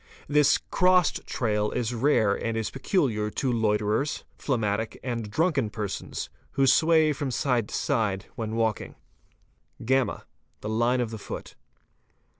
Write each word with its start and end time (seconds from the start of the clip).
This 0.27 0.57
"crossed" 0.71 1.27
trail 1.27 1.69
is 1.69 1.93
rare— 1.93 2.33
and 2.43 2.57
is 2.57 2.71
peculiar 2.71 3.29
to 3.29 3.51
loiterers, 3.53 4.23
phlegmatic, 4.35 4.99
and 5.03 5.29
drunken 5.29 5.69
persons, 5.69 6.27
who 6.53 6.65
sway 6.65 7.13
from 7.13 7.29
side 7.29 7.69
to 7.69 7.75
side 7.75 8.25
when 8.35 8.55
walking. 8.55 8.95
| 9.31 9.79
(y) 9.79 10.21
The 10.61 10.69
line 10.69 11.01
of 11.01 11.11
the 11.11 11.19
foot. 11.19 11.53